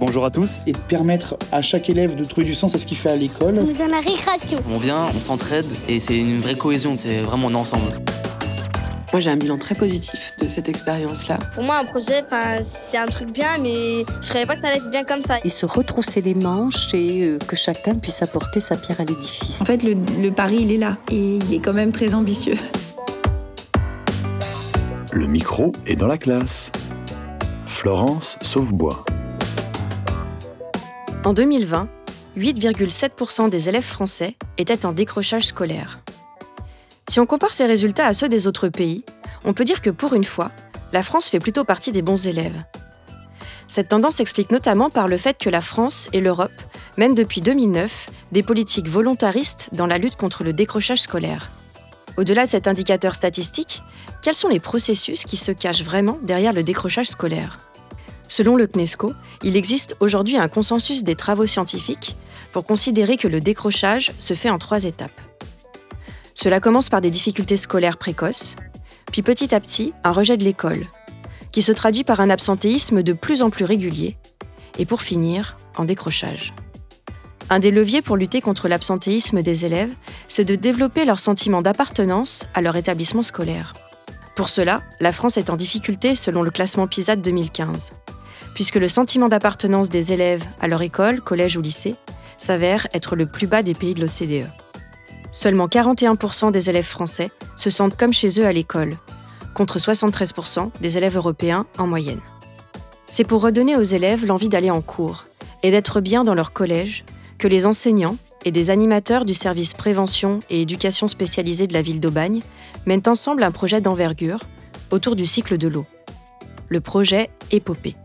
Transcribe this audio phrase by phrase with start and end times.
[0.00, 0.62] Bonjour à tous.
[0.66, 3.16] Et de permettre à chaque élève de trouver du sens à ce qu'il fait à
[3.16, 3.58] l'école.
[3.58, 4.58] On dans la récréation.
[4.70, 7.92] On vient, on s'entraide et c'est une vraie cohésion, c'est vraiment un ensemble.
[9.12, 11.38] Moi, j'ai un bilan très positif de cette expérience-là.
[11.54, 12.24] Pour moi, un projet,
[12.62, 15.22] c'est un truc bien, mais je ne savais pas que ça allait être bien comme
[15.22, 15.38] ça.
[15.44, 19.60] Et se retrousser les manches et euh, que chacun puisse apporter sa pierre à l'édifice.
[19.60, 22.56] En fait, le, le pari, il est là et il est quand même très ambitieux.
[25.12, 26.72] Le micro est dans la classe.
[27.66, 29.04] Florence Sauvebois.
[31.22, 31.86] En 2020,
[32.38, 36.00] 8,7% des élèves français étaient en décrochage scolaire.
[37.10, 39.04] Si on compare ces résultats à ceux des autres pays,
[39.44, 40.50] on peut dire que pour une fois,
[40.94, 42.64] la France fait plutôt partie des bons élèves.
[43.68, 46.50] Cette tendance s'explique notamment par le fait que la France et l'Europe
[46.96, 51.50] mènent depuis 2009 des politiques volontaristes dans la lutte contre le décrochage scolaire.
[52.16, 53.82] Au-delà de cet indicateur statistique,
[54.22, 57.58] quels sont les processus qui se cachent vraiment derrière le décrochage scolaire?
[58.30, 59.12] Selon le CNESCO,
[59.42, 62.16] il existe aujourd'hui un consensus des travaux scientifiques
[62.52, 65.20] pour considérer que le décrochage se fait en trois étapes.
[66.34, 68.54] Cela commence par des difficultés scolaires précoces,
[69.10, 70.86] puis petit à petit un rejet de l'école,
[71.50, 74.16] qui se traduit par un absentéisme de plus en plus régulier,
[74.78, 76.54] et pour finir, en décrochage.
[77.50, 79.92] Un des leviers pour lutter contre l'absentéisme des élèves,
[80.28, 83.74] c'est de développer leur sentiment d'appartenance à leur établissement scolaire.
[84.36, 87.90] Pour cela, la France est en difficulté selon le classement PISA de 2015,
[88.54, 91.96] puisque le sentiment d'appartenance des élèves à leur école, collège ou lycée
[92.38, 94.48] s'avère être le plus bas des pays de l'OCDE.
[95.32, 98.96] Seulement 41% des élèves français se sentent comme chez eux à l'école,
[99.54, 102.20] contre 73% des élèves européens en moyenne.
[103.06, 105.26] C'est pour redonner aux élèves l'envie d'aller en cours
[105.62, 107.04] et d'être bien dans leur collège
[107.38, 112.00] que les enseignants et des animateurs du service prévention et éducation spécialisée de la ville
[112.00, 112.40] d'Aubagne
[112.86, 114.40] mènent ensemble un projet d'envergure
[114.90, 115.86] autour du cycle de l'eau.
[116.68, 117.96] Le projet Épopée.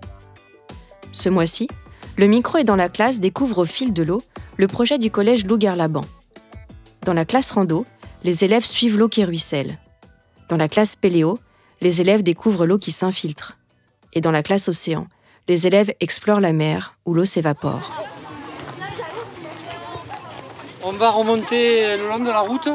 [1.16, 1.68] Ce mois-ci,
[2.18, 4.22] le micro est dans la classe découvre au fil de l'eau
[4.58, 6.04] le projet du collège Lougar-Laban,
[7.06, 7.86] dans la classe rando,
[8.24, 9.78] les élèves suivent l'eau qui ruisselle.
[10.50, 11.38] Dans la classe péléo,
[11.80, 13.60] les élèves découvrent l'eau qui s'infiltre.
[14.14, 15.06] Et dans la classe océan,
[15.48, 17.92] les élèves explorent la mer où l'eau s'évapore.
[20.82, 22.70] On va remonter le long de la route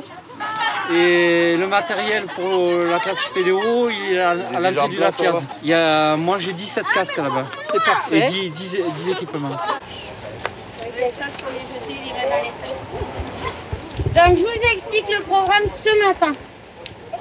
[0.93, 5.15] et le matériel pour la classe péléo il est à, l'entrée du lac
[5.63, 7.47] Il y a, moi j'ai 17 casques là-bas.
[7.63, 8.29] C'est parfait.
[8.33, 9.51] Et 10, 10 équipements.
[14.15, 16.35] Donc je vous explique le programme ce matin.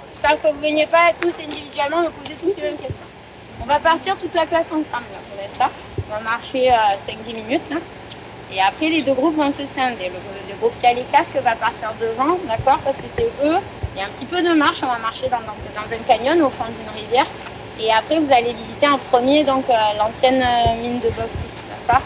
[0.09, 3.06] J'espère que vous ne veniez pas tous individuellement me poser tous les mêmes questions.
[3.62, 5.69] On va partir toute la classe ensemble, là, ça.
[6.07, 7.62] On va marcher 5-10 euh, minutes.
[8.54, 10.10] Et après, les deux groupes vont se scinder.
[10.10, 13.58] Le, groupe qui a les casques va partir devant, d'accord Parce que c'est eux.
[13.96, 14.80] Il y a un petit peu de marche.
[14.84, 17.28] On va marcher dans, un canyon au fond d'une rivière.
[17.80, 21.48] Et après, vous allez visiter en premier donc euh, l'ancienne euh, mine de bauxite,
[21.88, 22.02] d'accord.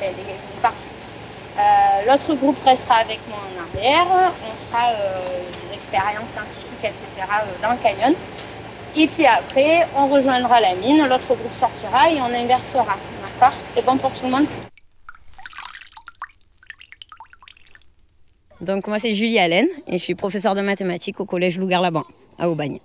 [0.00, 1.62] Euh,
[2.06, 4.06] l'autre groupe restera avec moi en arrière.
[4.08, 7.26] On fera des expériences scientifiques, etc.
[7.60, 8.14] Dans le canyon.
[8.96, 12.96] Et puis après, on rejoindra la mine, l'autre groupe sortira et on inversera.
[13.22, 14.46] D'accord C'est bon pour tout le monde?
[18.60, 22.04] Donc moi c'est Julie Allen et je suis professeure de mathématiques au collège Lougar-Laban
[22.38, 22.78] à Aubagne.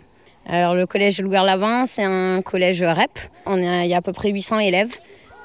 [0.46, 3.20] Alors le collège Lougar-Laban c'est un collège REP.
[3.46, 4.96] On il y a à peu près 800 élèves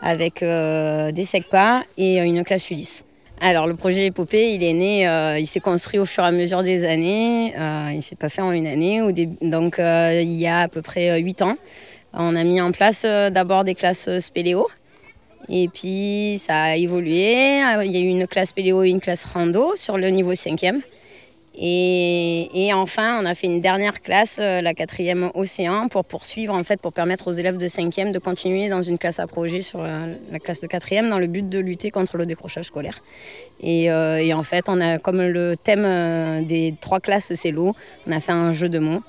[0.02, 3.04] avec des SECPA et une classe Ulysse.
[3.40, 6.32] Alors le projet Épopée, il est né, euh, il s'est construit au fur et à
[6.32, 7.54] mesure des années.
[7.56, 9.00] Euh, il s'est pas fait en une année.
[9.42, 11.54] donc euh, il y a à peu près huit ans,
[12.12, 14.66] on a mis en place d'abord des classes spéléo.
[15.48, 17.60] Et puis ça a évolué.
[17.84, 20.82] Il y a eu une classe spéléo et une classe rando sur le niveau cinquième.
[21.60, 26.62] Et, enfin, on a fait une dernière classe, euh, la quatrième océan, pour poursuivre, en
[26.62, 29.82] fait, pour permettre aux élèves de cinquième de continuer dans une classe à projet sur
[29.82, 33.02] la, classe de quatrième dans le but de lutter contre le décrochage scolaire.
[33.60, 37.50] Et, euh, et en fait, on a, comme le thème euh, des trois classes, c'est
[37.50, 37.74] l'eau,
[38.06, 39.02] on a fait un jeu de mots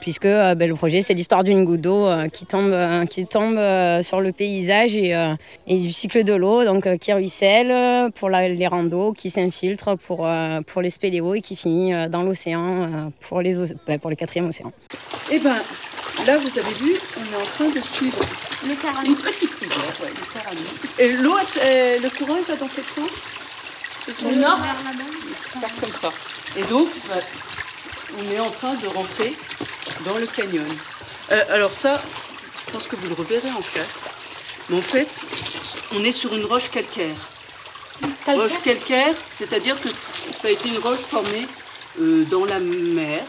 [0.00, 3.26] puisque euh, ben, le projet c'est l'histoire d'une goutte d'eau euh, qui tombe, euh, qui
[3.26, 3.58] tombe
[4.02, 9.30] sur le paysage et, du cycle de l'eau, donc qui ruisselle pour les randos, qui
[9.30, 10.28] s'infiltre pour,
[10.66, 13.56] pour les spéléos et qui finit dans l'océan pour, les,
[13.86, 14.72] ben, pour quatrièmes océans.
[15.30, 15.56] Et eh ben
[16.26, 18.18] là vous avez vu, on est en train de suivre
[18.64, 18.72] le
[19.06, 23.46] une petite rivière, ouais, Et l'eau, le courant va dans quel sens?
[24.22, 24.58] Le nord
[25.80, 26.10] comme ça.
[26.56, 27.16] Et donc, bah,
[28.18, 29.34] on est en train de rentrer
[30.04, 30.66] dans le canyon.
[31.32, 31.94] Euh, alors ça,
[32.66, 34.04] je pense que vous le reverrez en classe.
[34.68, 35.08] Mais en fait,
[35.94, 37.16] on est sur une roche calcaire.
[38.26, 41.46] Roche calcaire, c'est-à-dire que ça a été une roche formée
[42.00, 43.22] euh, dans la mer.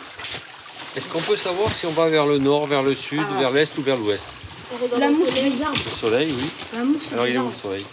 [0.96, 3.40] Est-ce qu'on peut savoir si on va vers le nord, vers le sud, ah.
[3.40, 4.26] vers l'est ou vers l'ouest?
[4.98, 5.80] La mousse les arbres.
[5.86, 6.50] Le soleil, oui.
[6.74, 7.86] La mousse Alors il est où le soleil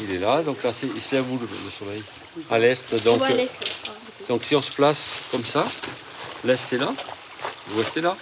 [0.00, 2.02] Il est là, donc là, c'est à vous le, le soleil.
[2.50, 3.46] À l'est, donc, euh,
[4.28, 5.64] donc si on se place comme ça,
[6.44, 6.92] l'est c'est là,
[7.74, 8.16] l'ouest c'est là,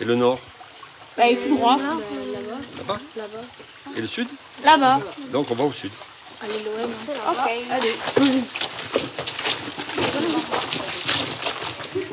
[0.00, 0.38] et le nord
[1.16, 1.76] Bah, il est tout droit.
[1.78, 2.98] là-bas,
[3.96, 4.28] et le sud,
[4.64, 4.98] Là-bas.
[5.32, 5.90] donc on va au sud.
[6.42, 6.90] Allez, l'OM.
[7.30, 7.50] Ok.
[7.70, 7.94] Allez.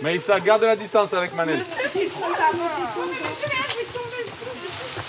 [0.02, 1.64] Maïssa, garde la distance avec Manel.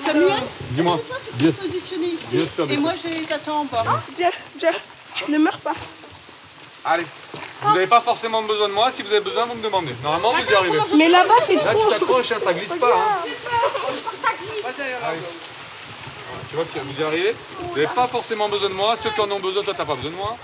[0.04, 0.32] Samuel,
[0.70, 1.00] Dis-moi.
[1.38, 3.84] tu peux te positionner ici Bien sûr, et bien moi je les attends en bas.
[4.16, 4.72] Viens, viens.
[5.28, 5.74] Ne meurs pas.
[6.86, 7.06] Allez.
[7.62, 8.90] Vous n'avez pas forcément besoin de moi.
[8.92, 9.92] Si vous avez besoin, vous me demandez.
[10.02, 10.78] Normalement, vous y arrivez.
[10.96, 12.94] Mais là-bas, c'est Là, tu t'accroches, hein, ça glisse pas.
[12.94, 13.28] Hein.
[15.04, 15.18] Allez.
[16.48, 18.96] Tu vois que vous y arrivez Vous n'avez pas forcément besoin de moi.
[18.96, 20.36] Ceux qui en ont besoin, toi, t'as pas besoin de moi.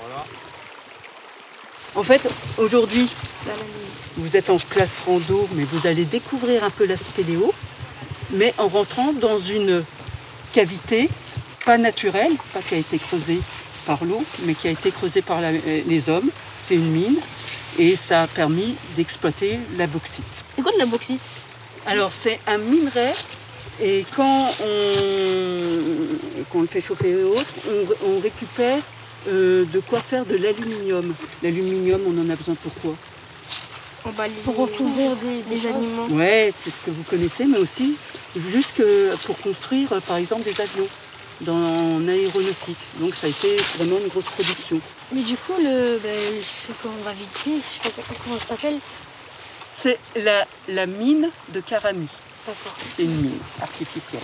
[0.00, 0.24] Voilà.
[1.94, 2.26] En fait,
[2.56, 3.10] aujourd'hui,
[4.16, 7.52] vous êtes en classe rando, mais vous allez découvrir un peu la spéléo,
[8.30, 9.84] mais en rentrant dans une
[10.54, 11.10] cavité
[11.66, 13.40] pas naturelle, pas qui a été creusée
[13.90, 15.50] par l'eau, mais qui a été creusée par la-
[15.94, 16.30] les hommes.
[16.64, 17.18] C'est une mine
[17.84, 20.32] et ça a permis d'exploiter la bauxite.
[20.54, 21.20] C'est quoi de la bauxite?
[21.92, 23.10] Alors c'est un minerai
[23.88, 24.74] et quand on,
[26.48, 28.82] quand on le fait chauffer et autres, on, on récupère
[29.28, 31.06] euh, de quoi faire de l'aluminium.
[31.42, 32.94] L'aluminium, on en a besoin pour quoi?
[34.44, 36.06] Pour recouvrir des, des animaux.
[36.12, 37.96] Ouais, c'est ce que vous connaissez, mais aussi
[38.54, 38.80] juste
[39.24, 40.88] pour construire euh, par exemple des avions
[41.42, 42.78] dans l'aéronautique.
[43.00, 44.80] Donc ça a été vraiment une grosse production.
[45.12, 48.78] Mais du coup, le, ben, ce qu'on va visiter, je sais pas comment ça s'appelle.
[49.74, 52.08] C'est la, la mine de Carami.
[52.46, 52.76] D'accord.
[52.96, 54.22] C'est une mine artificielle.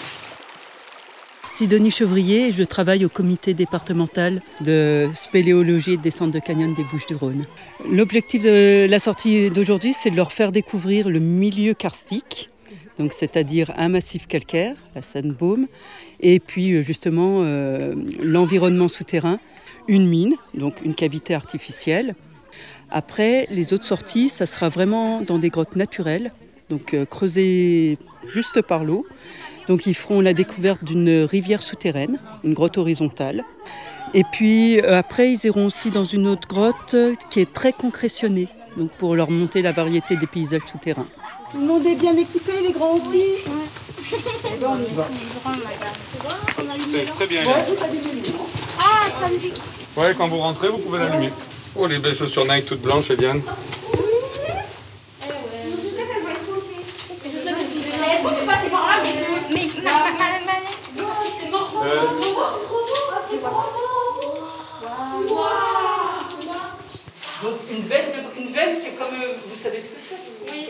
[1.47, 6.83] Sidonie Chevrier, je travaille au comité départemental de spéléologie et de descente de canyon des
[6.83, 7.47] Bouches-du-Rhône.
[7.89, 12.51] L'objectif de la sortie d'aujourd'hui, c'est de leur faire découvrir le milieu karstique,
[12.99, 15.69] donc c'est-à-dire un massif calcaire, la Sandbaume,
[16.21, 19.39] et puis euh, justement euh, l'environnement souterrain,
[19.89, 22.15] une mine, donc une cavité artificielle.
[22.91, 26.33] Après, les autres sorties, ça sera vraiment dans des grottes naturelles,
[26.71, 27.99] donc euh, creusées
[28.29, 29.07] juste par l'eau.
[29.69, 33.43] Donc ils feront la découverte d'une rivière souterraine, une grotte horizontale.
[34.15, 36.95] Et puis euh, après, ils iront aussi dans une autre grotte
[37.31, 41.09] qui est très concrétionnée, donc pour leur montrer la variété des paysages souterrains.
[41.51, 43.23] Tout le monde est bien équipé, les grands aussi?
[47.17, 47.43] Très bien.
[48.79, 49.53] Ah, ça me dit.
[49.97, 51.33] Ouais, quand vous rentrez, vous pouvez l'allumer.
[51.75, 53.43] Oh, les belles chaussures Nike toutes blanches, et Diane.
[65.19, 65.86] Est-ce
[67.43, 70.17] Donc une veine, de- une veine c'est comme, euh, vous savez ce que c'est
[70.53, 70.69] Oui.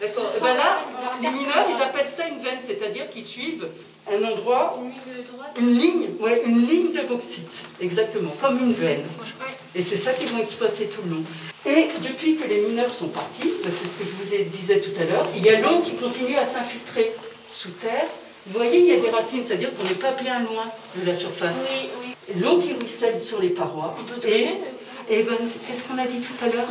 [0.00, 0.30] D'accord.
[0.34, 0.78] Et ben là,
[1.20, 3.66] les mineurs, ils appellent ça une veine, c'est-à-dire qu'ils suivent
[4.10, 4.78] un endroit,
[5.58, 9.04] une ligne, ouais, une ligne de bauxite, exactement, comme une veine.
[9.74, 11.22] Et c'est ça qu'ils vont exploiter tout le long.
[11.66, 14.80] Et depuis que les mineurs sont partis, ben, c'est ce que je vous ai disais
[14.80, 17.12] tout à l'heure, il y a l'eau qui continue à s'infiltrer
[17.52, 18.06] sous terre.
[18.46, 20.64] Vous voyez, il y a des racines, c'est-à-dire qu'on n'est pas bien loin
[20.96, 21.54] de la surface.
[21.70, 22.40] Oui, oui.
[22.40, 23.94] L'eau qui ruisselle sur les parois.
[24.00, 24.58] On peut toucher Et,
[25.08, 26.68] et ben, qu'est-ce qu'on a dit tout à l'heure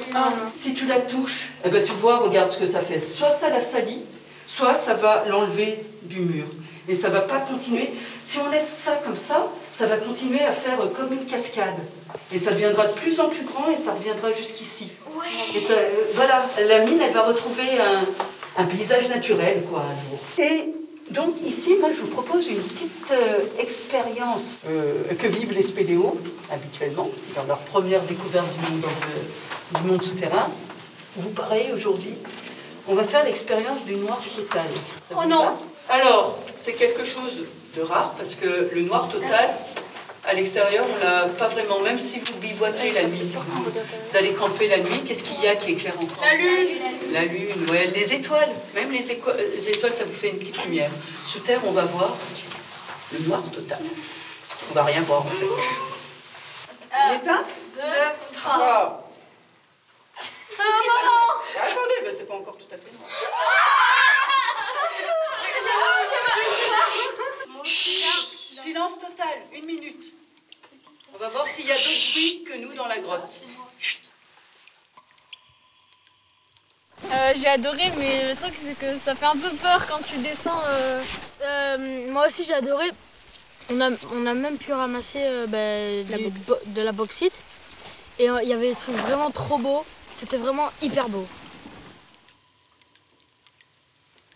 [0.53, 2.99] Si tu la touches, eh ben, tu vois, regarde ce que ça fait.
[2.99, 4.01] Soit ça la salit,
[4.47, 6.45] soit ça va l'enlever du mur.
[6.89, 7.89] Et ça va pas continuer.
[8.25, 11.77] Si on laisse ça comme ça, ça va continuer à faire comme une cascade.
[12.33, 14.91] Et ça deviendra de plus en plus grand et ça reviendra jusqu'ici.
[15.55, 20.09] Et ça, euh, voilà, la mine, elle va retrouver un, un paysage naturel, quoi, un
[20.09, 20.19] jour.
[20.39, 20.73] Et
[21.11, 26.17] donc ici, moi, je vous propose une petite euh, expérience euh, que vivent les spéléos
[26.49, 30.47] habituellement dans leur première découverte du monde, euh, du monde souterrain.
[31.17, 32.15] Vous pareil aujourd'hui,
[32.87, 34.67] on va faire l'expérience du noir total.
[35.09, 35.49] Ça Oh non.
[35.89, 37.43] Alors, c'est quelque chose
[37.75, 39.49] de rare parce que le noir total,
[40.25, 41.79] à l'extérieur, on l'a pas vraiment.
[41.79, 43.41] Même si vous bivouaquez la nuit, vous,
[44.07, 46.79] vous allez camper la nuit, qu'est-ce qu'il y a qui éclaire encore La lune.
[47.11, 48.51] La lune, ouais, les étoiles.
[48.75, 50.91] Même les, éco- les étoiles, ça vous fait une petite lumière.
[51.25, 52.15] Sous terre, on va voir
[53.11, 53.79] le noir total.
[54.69, 55.45] On va rien voir en fait.
[56.93, 57.43] On éteint
[57.75, 58.57] Deux, trois.
[58.57, 58.97] Wow.
[61.57, 63.09] Attendez, ben, c'est pas encore tout à fait noir.
[67.63, 68.30] Chut,
[68.61, 70.13] Silence total, une minute.
[71.13, 73.43] On va voir s'il y a d'autres bruits que nous dans la grotte.
[73.79, 73.99] Chut.
[77.11, 80.17] Euh, j'ai adoré, mais le truc c'est que ça fait un peu peur quand tu
[80.19, 80.61] descends.
[80.65, 81.01] euh.
[81.43, 82.85] Euh, moi aussi j'ai adoré.
[83.71, 87.33] On a, on a même pu ramasser euh, ben, du- bo- de la bauxite.
[88.19, 89.83] Et euh, il y avait des trucs vraiment trop beaux.
[90.13, 91.25] C'était vraiment hyper beau.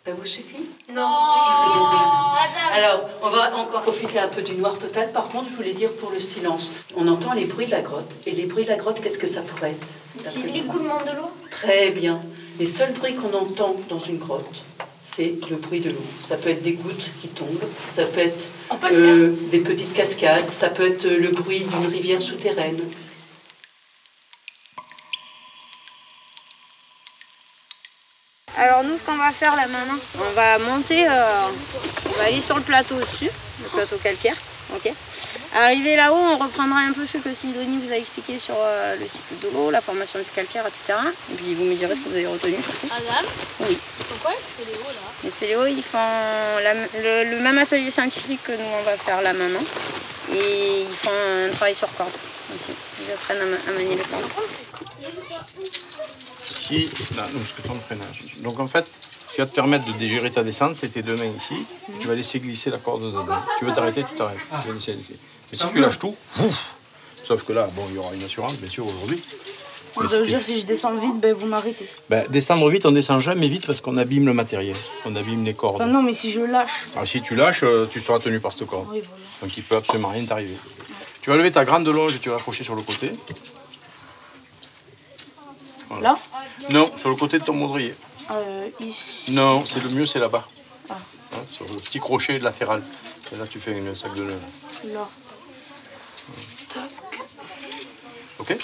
[0.06, 0.62] Ça vous suffit
[0.94, 1.02] Non.
[2.74, 5.12] Alors, on va encore profiter un peu du noir total.
[5.12, 8.12] Par contre, je voulais dire pour le silence, on entend les bruits de la grotte.
[8.28, 11.90] Et les bruits de la grotte, qu'est-ce que ça pourrait être L'écoulement de l'eau Très
[11.90, 12.22] bien.
[12.60, 14.62] Les seuls bruits qu'on entend dans une grotte,
[15.04, 16.06] c'est le bruit de l'eau.
[16.22, 18.48] Ça peut être des gouttes qui tombent, ça peut être
[18.80, 22.78] peut euh, des petites cascades, ça peut être euh, le bruit d'une rivière souterraine.
[28.58, 31.26] Alors nous, ce qu'on va faire là maintenant, on va monter, euh,
[32.08, 33.30] on va aller sur le plateau au-dessus,
[33.64, 34.38] le plateau calcaire.
[34.76, 34.92] Ok.
[35.54, 39.06] Arrivé là-haut, on reprendra un peu ce que Sidonie vous a expliqué sur euh, le
[39.08, 40.98] cycle de l'eau, la formation du calcaire, etc.
[41.32, 42.56] Et puis vous me direz ce que vous avez retenu.
[42.92, 43.28] Adam
[43.60, 43.78] Oui.
[44.10, 45.02] Pourquoi les spéléos là?
[45.24, 45.98] Les spéléos, ils font
[46.64, 49.64] la- le, le même atelier scientifique que nous on va faire là maintenant.
[50.34, 52.10] Et ils font un travail sur corde
[52.56, 52.72] aussi.
[53.06, 54.24] Ils apprennent à, à manier les cordes.
[56.72, 57.40] Ici, là, nous,
[57.80, 58.24] freinage.
[58.40, 58.86] Donc en fait,
[59.28, 61.56] ce qui va te permettre de dégérer ta descente, c'est tes deux mains ici.
[62.00, 63.26] Tu vas laisser glisser la corde dedans.
[63.60, 64.38] Tu veux t'arrêter, tu t'arrêtes.
[64.62, 65.20] Tu vas laisser glisser.
[65.52, 66.76] Mais si tu lâches tout, ouf,
[67.24, 69.22] sauf que là, bon, il y aura une assurance, bien sûr, aujourd'hui.
[69.98, 71.88] Veut c'était- dire si je descends vite, ben vous m'arrêtez.
[72.10, 74.76] Ben, descendre vite, on descend jamais vite parce qu'on abîme le matériel.
[75.06, 75.76] On abîme les cordes.
[75.76, 76.70] Enfin, non, mais si je lâche.
[76.96, 78.88] Alors, si tu lâches, euh, tu seras tenu par cette corde.
[78.92, 79.24] Oui, voilà.
[79.42, 80.56] Donc il peut absolument rien t'arriver.
[81.22, 83.10] Tu vas lever ta grande longe et tu vas accrocher sur le côté.
[85.90, 86.10] Voilà.
[86.10, 86.16] Là
[86.72, 87.96] Non, sur le côté de ton baudrier.
[88.32, 89.32] Euh, ici.
[89.32, 90.48] Non, c'est le mieux, c'est là-bas.
[90.90, 90.96] Ah.
[91.34, 92.82] Hein, sur le petit crochet latéral.
[93.32, 94.40] Et là, tu fais une sac de nœuds.
[94.86, 95.08] Là.
[98.40, 98.58] Ok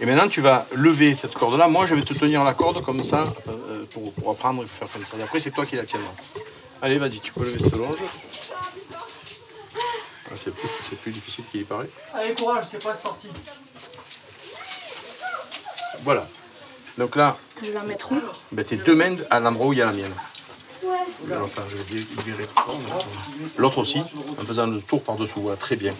[0.00, 1.68] Et maintenant, tu vas lever cette corde-là.
[1.68, 4.88] Moi, je vais te tenir la corde comme ça euh, pour, pour apprendre et faire
[4.90, 5.16] comme ça.
[5.18, 6.10] Et après, c'est toi qui la tiendras.
[6.82, 7.96] Allez, vas-y, tu peux lever cette longe.
[10.26, 11.88] Ah, c'est plus, c'est plus difficile qu'il y paraît.
[12.12, 13.28] Allez, courage, c'est pas sorti.
[16.02, 16.26] Voilà.
[16.98, 18.18] Donc là, Je vais la mettre où
[18.52, 20.12] ben, tes deux mains à l'endroit où il y a la mienne.
[21.42, 21.62] Enfin.
[23.56, 25.40] L'autre aussi, en faisant le tour par-dessous.
[25.40, 25.94] Voilà, très bien.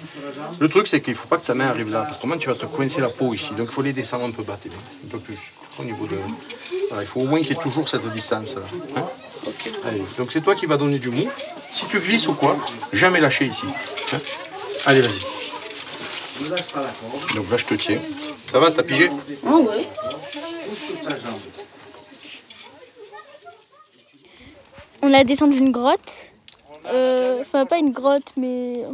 [0.61, 2.03] Le truc, c'est qu'il ne faut pas que ta main arrive là.
[2.03, 3.55] Parce que tu vas te coincer la peau ici.
[3.55, 4.59] Donc, il faut les descendre un peu bas.
[4.65, 5.39] Un peu plus.
[5.79, 6.17] Au niveau de.
[6.89, 8.63] Voilà, il faut au moins qu'il y ait toujours cette distance-là.
[8.97, 9.05] hein.
[9.87, 11.27] Allez, donc, c'est toi qui vas donner du mou.
[11.71, 12.57] Si tu glisses ou quoi,
[12.93, 13.65] jamais lâcher ici.
[14.13, 14.19] hein.
[14.87, 15.19] Allez, vas-y.
[17.35, 18.01] Donc là, je te tiens.
[18.55, 19.11] Ça va, t'as pigé
[19.45, 19.85] Oh, ouais.
[25.03, 26.35] On a descendu une grotte.
[26.87, 28.85] Euh, Enfin, pas une grotte, mais.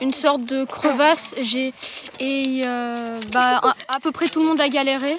[0.00, 1.34] Une sorte de crevasse.
[1.42, 1.74] J'ai
[2.18, 5.18] et euh, bah à, à peu près tout le monde a galéré.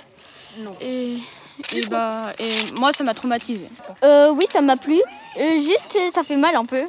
[0.81, 1.17] Et,
[1.75, 3.69] et bah et moi ça m'a traumatisé.
[4.03, 4.99] Euh, oui, ça m'a plu.
[5.39, 6.85] Euh, juste, ça fait mal un peu.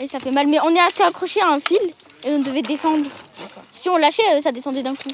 [0.00, 0.46] Et ça fait mal.
[0.46, 1.82] Mais on est été accroché à un fil
[2.22, 3.10] et on devait descendre.
[3.72, 5.10] Si on lâchait, ça descendait d'un coup.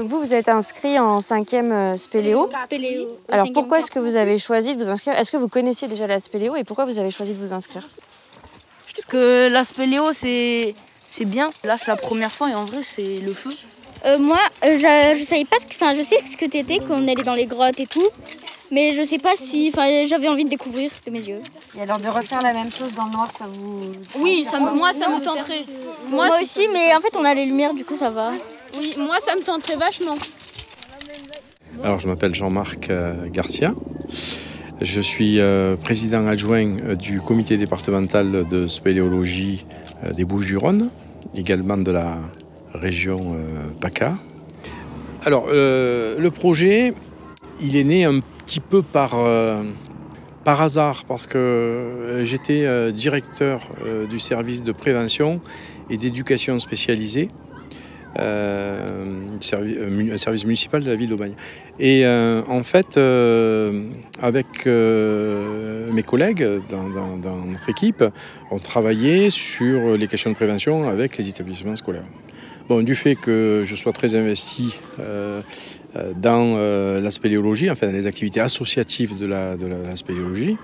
[0.00, 2.48] Donc vous, vous êtes inscrit en cinquième euh, spéléo.
[2.64, 3.18] Spéléo.
[3.28, 5.12] Alors pourquoi est-ce que vous avez choisi de vous inscrire?
[5.12, 7.86] Est-ce que vous connaissiez déjà la spéléo et pourquoi vous avez choisi de vous inscrire?
[8.96, 10.74] Parce que la spéléo, c'est
[11.10, 11.50] c'est bien.
[11.64, 13.50] Là, c'est la première fois et en vrai, c'est le feu.
[14.06, 15.74] Euh, moi, euh, je, je savais pas ce que.
[15.74, 18.08] Enfin, je sais ce que t'étais quand on allait dans les grottes et tout.
[18.70, 19.70] Mais je sais pas si.
[19.70, 21.42] Enfin, j'avais envie de découvrir de mes yeux.
[21.76, 23.82] Et alors de refaire la même chose dans le noir, ça vous.
[24.14, 25.66] Oui, ça, moi ça me tenterait.
[26.08, 28.32] Moi, si aussi, mais en fait, on a les lumières, du coup, ça va.
[28.78, 30.16] Oui, moi ça me tenterait vachement.
[31.82, 33.74] Alors, je m'appelle Jean-Marc euh, Garcia.
[34.82, 39.64] Je suis euh, président adjoint euh, du comité départemental de spéléologie
[40.14, 40.90] des Bouches-du-Rhône,
[41.36, 42.16] également de la
[42.72, 43.36] région
[43.80, 44.16] PACA.
[45.26, 46.94] Alors, le projet,
[47.60, 49.14] il est né un petit peu par,
[50.46, 53.60] hasard, parce que j'étais directeur
[54.08, 55.42] du service de prévention
[55.90, 57.28] et d'éducation spécialisée
[58.18, 59.04] euh,
[59.90, 61.34] mu- un service municipal de la ville d'Aubagne.
[61.78, 63.84] Et euh, en fait, euh,
[64.20, 66.88] avec euh, mes collègues dans,
[67.46, 68.04] notre équipe,
[68.50, 72.06] on travaillait sur les questions de prévention avec les établissements scolaires.
[72.68, 75.40] Bon, du fait que je sois très investi euh,
[75.96, 80.56] euh, dans euh, la spéléologie, enfin dans les activités associatives de la, de la spéléologie,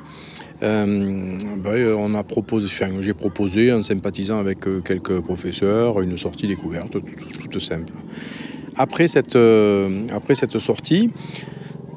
[0.62, 2.68] euh, ben, on a proposé,
[3.00, 7.92] j'ai proposé en sympathisant avec euh, quelques professeurs une sortie découverte tout- tout- toute simple.
[8.76, 11.10] Après cette, euh, après cette sortie,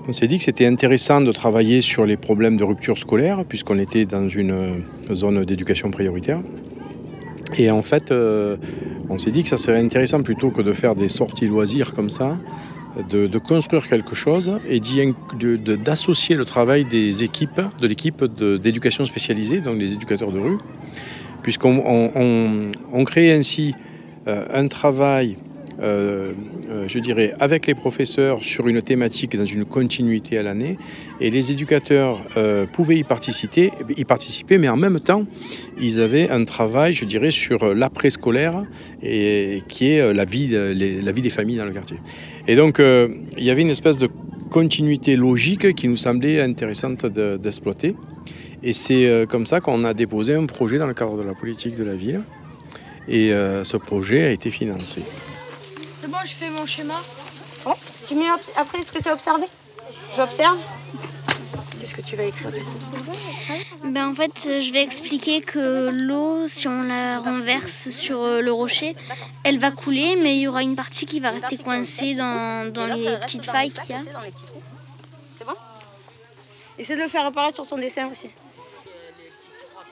[0.08, 3.78] on s'est dit que c'était intéressant de travailler sur les problèmes de rupture scolaire puisqu'on
[3.78, 6.42] était dans une zone d'éducation prioritaire.
[7.58, 8.12] Et en fait,
[9.10, 12.10] on s'est dit que ça serait intéressant plutôt que de faire des sorties loisirs comme
[12.10, 12.38] ça,
[13.08, 14.80] de, construire quelque chose et
[15.76, 20.58] d'associer le travail des équipes, de l'équipe d'éducation spécialisée, donc les éducateurs de rue,
[21.44, 23.74] puisqu'on on, on- on crée ainsi
[24.28, 25.38] euh, un travail
[25.82, 26.34] euh,
[26.70, 30.78] euh, je dirais, avec les professeurs sur une thématique dans une continuité à l'année.
[31.20, 33.72] Et les éducateurs euh, pouvaient y participer,
[34.58, 35.26] mais en même temps,
[35.80, 38.64] ils avaient un travail, je dirais, sur l'après-scolaire,
[39.04, 41.98] et, qui est la vie, de- les- la vie des familles dans le quartier.
[42.48, 43.08] Et donc, euh,
[43.38, 44.10] il y avait une espèce de
[44.50, 47.96] continuité logique qui nous semblait intéressante de- d'exploiter.
[48.64, 51.34] Et c'est euh, comme ça qu'on a déposé un projet dans le cadre de la
[51.34, 52.22] politique de la ville.
[53.08, 55.02] Et euh, ce projet a été financé.
[56.20, 57.00] Bon, je fais mon schéma.
[57.66, 57.74] Oh,
[58.06, 59.46] tu mets après ce que tu as observé?
[60.18, 60.58] J'observe.
[61.80, 62.72] Qu'est-ce que tu vas écrire du coup?
[63.86, 68.42] Ben en fait, euh, je vais expliquer que l'eau, si on la renverse sur euh,
[68.42, 68.98] le rocher,
[69.46, 72.88] elle va couler, mais il y aura une partie qui va rester coincée dans, dans
[72.88, 74.02] les petites failles qu'il y a.
[75.38, 75.56] C'est bon?
[76.78, 78.30] Essaie de le faire apparaître sur ton dessin aussi.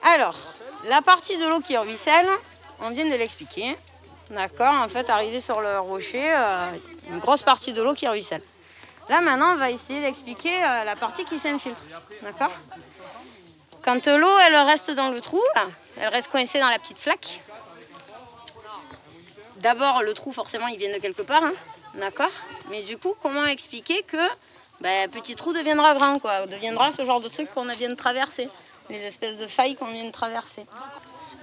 [0.03, 0.35] Alors,
[0.89, 2.27] la partie de l'eau qui ruisselle,
[2.81, 3.77] on vient de l'expliquer.
[4.29, 6.71] D'accord En fait, arrivé sur le rocher, euh,
[7.09, 8.41] une grosse partie de l'eau qui ruisselle.
[9.09, 11.81] Là, maintenant, on va essayer d'expliquer euh, la partie qui s'infiltre.
[12.21, 12.51] D'accord?
[13.83, 15.41] Quand l'eau, elle reste dans le trou,
[15.95, 17.41] elle reste coincée dans la petite flaque.
[19.57, 21.43] D'abord, le trou, forcément, il vient de quelque part.
[21.43, 21.53] hein.
[21.95, 22.31] D'accord?
[22.69, 24.17] Mais du coup, comment expliquer que
[24.81, 28.49] ben, petit trou deviendra grand, quoi, deviendra ce genre de truc qu'on vient de traverser,
[28.89, 30.65] les espèces de failles qu'on vient de traverser?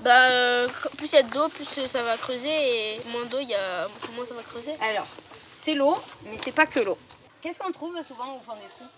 [0.05, 0.69] Bah, euh,
[0.99, 3.89] plus il y a d'eau, plus ça va creuser et moins d'eau, il y a
[4.15, 4.73] moins ça va creuser.
[4.83, 5.07] Alors,
[5.55, 5.97] c'est l'eau,
[6.27, 6.99] mais c'est pas que l'eau.
[7.43, 8.91] Qu'est-ce qu'on trouve souvent au fond des trous?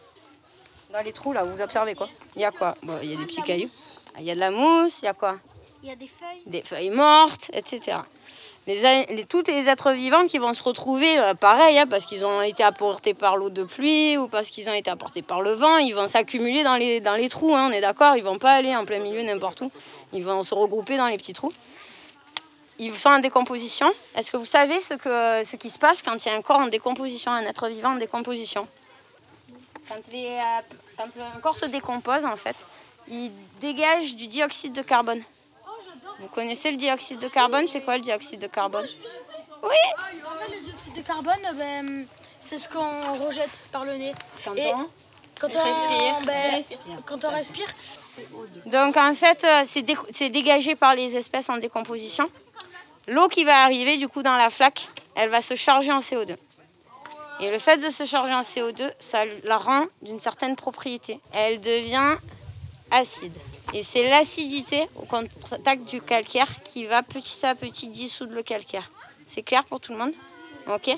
[0.92, 2.08] Dans les trous, là, vous observez quoi?
[2.34, 2.76] Il y a quoi?
[2.82, 3.70] Bon, Il y a des petits cailloux.
[4.14, 5.36] Ah, Il y a de la mousse, il y a quoi?
[5.82, 6.42] Il y a des feuilles.
[6.46, 7.98] Des feuilles mortes, etc.
[8.66, 12.04] Les, a- les, tous les êtres vivants qui vont se retrouver, euh, pareil, hein, parce
[12.04, 15.40] qu'ils ont été apportés par l'eau de pluie ou parce qu'ils ont été apportés par
[15.40, 18.24] le vent, ils vont s'accumuler dans les, dans les trous, hein, on est d'accord Ils
[18.24, 19.70] vont pas aller en plein milieu n'importe où.
[20.12, 21.52] Ils vont se regrouper dans les petits trous.
[22.78, 23.90] Ils sont en décomposition.
[24.14, 26.42] Est-ce que vous savez ce, que, ce qui se passe quand il y a un
[26.42, 28.66] corps en décomposition, un être vivant en décomposition?
[29.88, 32.56] Quand, les, euh, quand un corps se décompose, en fait,
[33.08, 35.22] il dégage du dioxyde de carbone.
[36.18, 37.66] Vous connaissez le dioxyde de carbone?
[37.68, 38.86] C'est quoi le dioxyde de carbone?
[39.62, 42.06] Oui En fait, le dioxyde de carbone, euh, ben,
[42.40, 44.12] c'est ce qu'on rejette par le nez.
[44.44, 44.88] Quand Et on
[45.40, 46.16] quand respire.
[46.20, 46.78] on, ben, Respire.
[47.06, 47.66] quand on respire,
[48.66, 52.28] Donc en fait, euh, c'est dé- c'est dégagé par les espèces en décomposition.
[53.08, 56.36] L'eau qui va arriver du coup dans la flaque, elle va se charger en CO2.
[57.40, 61.20] Et le fait de se charger en CO2, ça la rend d'une certaine propriété.
[61.32, 62.16] Elle devient
[62.90, 63.36] acide.
[63.74, 68.90] Et c'est l'acidité au contact du calcaire qui va petit à petit dissoudre le calcaire.
[69.26, 70.12] C'est clair pour tout le monde?
[70.68, 70.90] Ok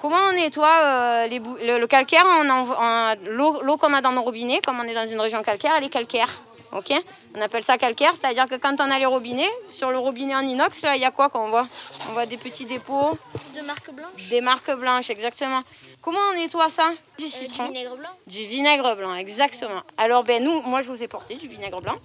[0.00, 3.14] Comment on nettoie euh, les le, le calcaire on envo- en-
[3.62, 5.88] L'eau qu'on a dans nos robinets, comme on est dans une région calcaire, elle est
[5.90, 6.42] calcaire.
[6.72, 6.92] Ok?
[7.36, 10.40] On appelle ça calcaire, c'est-à-dire que quand on a les robinets, sur le robinet en
[10.40, 11.66] inox, là, il y a quoi qu'on voit?
[12.08, 13.18] On voit des petits dépôts.
[13.54, 15.62] de marque blanche, Des marques blanches, exactement.
[16.00, 16.90] Comment on nettoie ça?
[17.18, 17.64] Du euh, du citron.
[17.66, 18.08] vinaigre blanc.
[18.28, 19.82] Du vinaigre blanc, exactement.
[19.98, 21.96] Alors, ben, nous, moi, je vous ai porté du vinaigre blanc.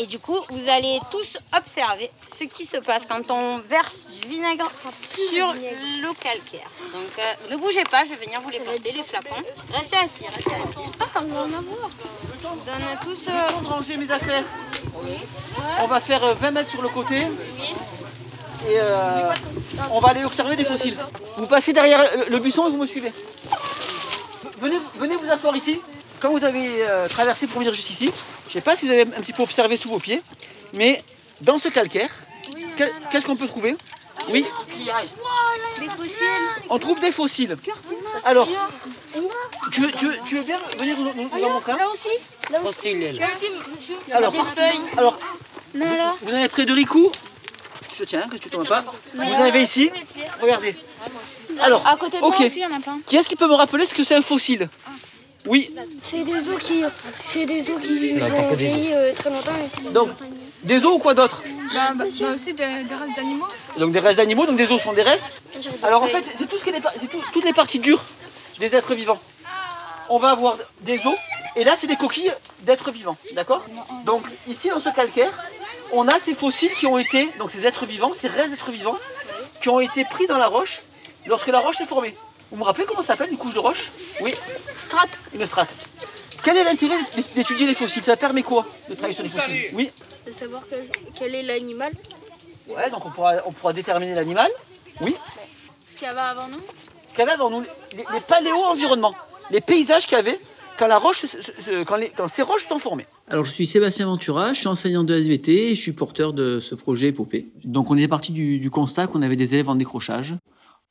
[0.00, 4.28] Et du coup, vous allez tous observer ce qui se passe quand on verse du
[4.28, 4.70] vinaigre
[5.02, 6.68] sur le calcaire.
[6.92, 9.42] Donc, euh, ne bougez pas, je vais venir vous les porter, les flacons.
[9.72, 10.88] Restez assis, restez assis.
[11.00, 11.90] Ah, on va en avoir.
[12.44, 13.28] On donne tous...
[13.28, 14.44] euh, Le temps de ranger mes affaires.
[15.80, 17.22] On va faire euh, 20 mètres sur le côté.
[18.68, 19.30] Et euh,
[19.90, 20.96] on va aller observer des fossiles.
[21.36, 23.12] Vous passez derrière le- le buisson et vous me suivez.
[24.60, 25.80] Venez, venez vous asseoir ici.
[26.20, 28.06] Quand vous avez euh, traversé pour venir jusqu'ici,
[28.44, 30.20] je ne sais pas si vous avez un petit peu observé sous vos pieds,
[30.74, 31.02] mais
[31.40, 32.10] dans ce calcaire,
[32.76, 33.76] que- qu'est-ce qu'on peut trouver?
[34.30, 34.44] Oui,
[35.78, 36.26] Des fossiles.
[36.68, 37.56] on trouve des fossiles.
[38.24, 38.48] Alors,
[39.72, 41.76] tu veux, tu veux- tu veux bien venir nous, nous- nous en montrer un?
[41.78, 42.08] Là aussi.
[42.50, 42.94] Là aussi.
[42.96, 43.94] Monsieur.
[44.12, 44.34] Alors,
[44.96, 45.18] alors.
[46.22, 47.10] Vous en avez près de Ricou
[47.96, 48.84] Je tiens, que tu tombes pas?
[49.14, 49.90] Vous en avez ici
[50.42, 50.76] Regardez.
[51.60, 52.36] Alors, à côté de ok.
[52.38, 53.00] moi aussi, il y en a plein.
[53.06, 54.68] Qui est-ce qui peut me rappeler ce que c'est un fossile?
[55.46, 56.82] Oui, C'est des os qui,
[57.28, 59.52] c'est des os qui ont vieilli euh, très longtemps.
[59.52, 60.10] et qui- donc
[60.64, 63.46] des os ou quoi d'autre Bah, bah, bah aussi des, des races d'animaux.
[63.78, 65.24] Donc des restes d'animaux, donc des os sont des restes.
[65.82, 68.04] Alors en fait, c'est- tout ce qui est c'est tout- toutes les parties dures
[68.58, 69.20] des êtres vivants.
[70.10, 71.14] On va avoir des os
[71.54, 73.64] et là c'est des coquilles d'êtres vivants, d'accord?
[74.04, 75.30] Donc ici dans ce calcaire,
[75.92, 78.98] on a ces fossiles qui ont été, donc ces êtres vivants, ces restes d'êtres vivants,
[79.62, 80.82] qui ont été pris dans la roche
[81.26, 82.14] lorsque la roche s'est formée.
[82.50, 84.32] Vous me rappelez comment ça s'appelle une couche de roche Oui.
[84.86, 85.18] Strate.
[85.34, 85.68] Une strate.
[86.42, 88.02] Quel est l'intérêt d'é- d'étudier les fossiles?
[88.02, 89.70] Ça permet quoi de travailler sur les fossiles?
[89.74, 89.90] Oui.
[90.26, 91.92] De savoir quel, quel est l'animal.
[92.68, 94.50] Ouais, donc on pourra, on pourra déterminer l'animal.
[95.00, 95.14] Oui.
[95.90, 96.60] Ce qu'il y avait avant nous.
[97.08, 99.14] Ce qu'il y avait avant nous, les, les paléo-environnements,
[99.50, 100.38] les paysages qu'il y avait
[100.78, 101.24] quand, la roche,
[101.86, 103.06] quand, les, quand ces roches sont formées.
[103.28, 106.60] Alors, je suis Sébastien Ventura, je suis enseignant de SVT et je suis porteur de
[106.60, 107.48] ce projet épopée.
[107.64, 110.34] Donc, on est parti du, du constat qu'on avait des élèves en décrochage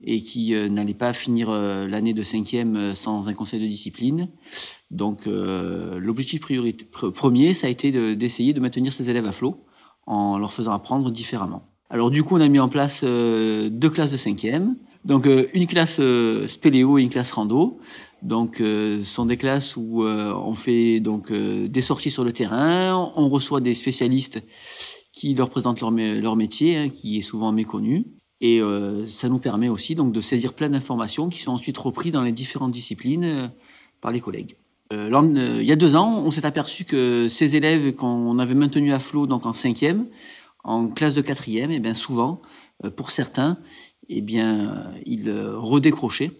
[0.03, 3.67] et qui euh, n'allaient pas finir euh, l'année de cinquième euh, sans un conseil de
[3.67, 4.29] discipline.
[4.91, 9.65] Donc, l'objectif premier, ça a été d'essayer de, maintenir ces élèves à flot
[10.05, 11.63] en leur faisant apprendre différemment.
[11.89, 14.77] Alors, du coup, on a mis en place deux classes de cinquième.
[15.03, 15.99] Donc, une classe
[16.47, 17.79] spéléo et une classe rando.
[18.21, 23.27] Donc, ce sont des classes où on fait donc des sorties sur le terrain, on
[23.27, 24.41] reçoit des spécialistes
[25.11, 28.05] qui leur présentent leur, leur métier, hein, qui est souvent méconnu.
[28.41, 32.13] Et euh, ça nous permet aussi donc de saisir plein d'informations qui sont ensuite reprises
[32.13, 33.47] dans les différentes disciplines euh,
[33.99, 34.55] par les collègues.
[34.93, 35.09] Euh,
[35.59, 38.99] il y a deux ans, on s'est aperçu que ces élèves qu'on avait maintenus à
[38.99, 40.05] flot donc en cinquième,
[40.63, 42.41] en classe de quatrième, et eh bien souvent,
[42.95, 43.57] pour certains,
[44.07, 46.31] et eh bien ils redécrochaient.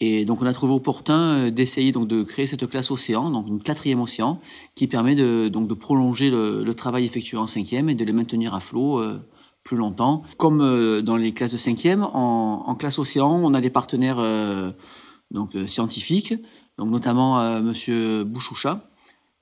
[0.00, 3.62] Et donc on a trouvé opportun d'essayer donc de créer cette classe océan, donc une
[3.62, 4.40] quatrième océan,
[4.74, 8.12] qui permet de, donc de prolonger le, le travail effectué en cinquième et de les
[8.12, 9.00] maintenir à flot
[9.66, 10.22] plus longtemps.
[10.38, 14.18] Comme euh, dans les classes de cinquième, en, en classe océan, on a des partenaires
[14.20, 14.70] euh,
[15.32, 16.34] donc, euh, scientifiques,
[16.78, 18.88] donc notamment Monsieur Bouchoucha,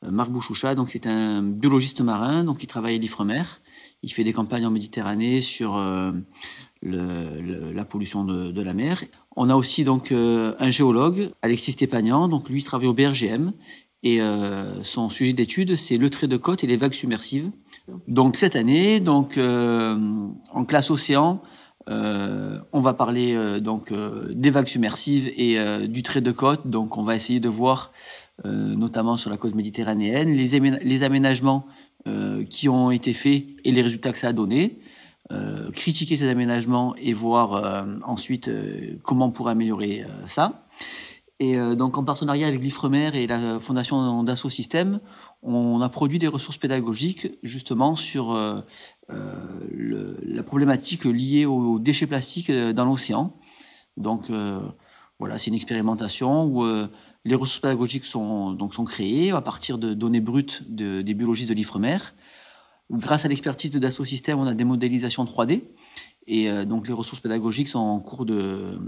[0.03, 3.43] Marc Bouchoucha, donc c'est un biologiste marin, donc qui travaille à l'Ifremer.
[4.03, 5.77] Il fait des campagnes en Méditerranée sur
[6.83, 9.03] la pollution de, de, la mer.
[9.35, 13.53] On a aussi donc un géologue, Alexis Stépagnan, donc lui travaille au BRGM
[14.05, 14.21] et
[14.83, 17.51] son sujet d'étude c'est le trait de côte et les vagues submersives.
[18.09, 19.97] Donc cette année, donc euh,
[20.53, 21.42] en classe océan,
[21.90, 23.92] euh, on va parler euh, donc
[24.31, 26.66] des vagues submersives et du trait de côte.
[26.66, 27.92] Donc on va essayer de voir,
[28.44, 31.66] notamment sur la côte méditerranéenne, les, aménagements
[32.49, 34.81] qui ont été faits et les résultats que ça a donné.
[35.73, 38.51] critiquer ces aménagements et voir ensuite
[39.03, 40.66] comment on pourrait améliorer ça.
[41.38, 45.01] Et donc en partenariat avec l'Ifremer et la Fondation Dassault Systèmes,
[45.44, 48.61] on a produit des ressources pédagogiques justement sur euh,
[49.11, 53.37] euh, la problématique liée aux déchets plastiques euh, dans l'océan.
[53.96, 54.33] Donc
[55.20, 56.66] voilà, c'est une expérimentation où
[57.24, 61.54] les ressources pédagogiques sont, donc, sont créées à partir de données brutes des biologistes de
[61.54, 61.98] l'IFREMER.
[62.90, 65.62] Grâce à l'expertise de Dassault Systèmes, on a des modélisations 3D.
[66.26, 68.80] Et donc les ressources pédagogiques sont en cours de,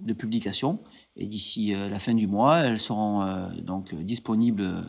[0.00, 0.80] de, publication.
[1.14, 4.84] Et d'ici la fin du mois, elles seront donc disponibles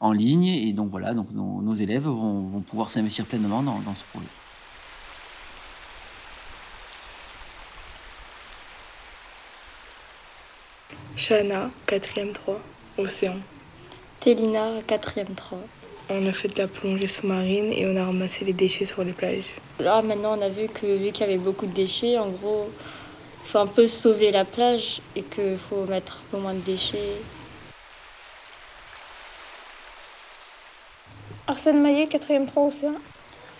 [0.00, 0.46] en ligne.
[0.46, 4.26] Et donc voilà, donc nos, élèves vont, pouvoir s'investir pleinement dans, ce projet.
[11.16, 12.60] Shana, 4ème 3,
[12.98, 13.36] Océan.
[14.20, 15.58] Télina, 4ème 3.
[16.10, 19.12] On a fait de la plongée sous-marine et on a ramassé les déchets sur les
[19.12, 19.54] plages.
[19.80, 22.68] Là, maintenant, on a vu que vu qu'il y avait beaucoup de déchets, en gros,
[23.44, 26.60] il faut un peu sauver la plage et qu'il faut mettre un peu moins de
[26.60, 27.16] déchets.
[31.46, 32.94] Arsène Maillet, 4ème 3 Océan.